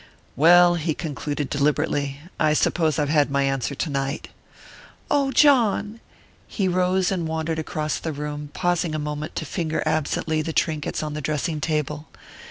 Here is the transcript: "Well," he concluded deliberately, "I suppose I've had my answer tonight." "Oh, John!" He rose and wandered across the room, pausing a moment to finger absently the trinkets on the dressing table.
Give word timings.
"Well," 0.35 0.73
he 0.81 0.95
concluded 0.95 1.47
deliberately, 1.47 2.21
"I 2.39 2.53
suppose 2.53 2.97
I've 2.97 3.09
had 3.09 3.29
my 3.29 3.43
answer 3.43 3.75
tonight." 3.75 4.29
"Oh, 5.11 5.29
John!" 5.31 5.99
He 6.47 6.67
rose 6.67 7.11
and 7.11 7.27
wandered 7.27 7.59
across 7.59 7.99
the 7.99 8.11
room, 8.11 8.49
pausing 8.55 8.95
a 8.95 8.97
moment 8.97 9.35
to 9.35 9.45
finger 9.45 9.83
absently 9.85 10.41
the 10.41 10.53
trinkets 10.53 11.03
on 11.03 11.13
the 11.13 11.21
dressing 11.21 11.61
table. 11.61 12.07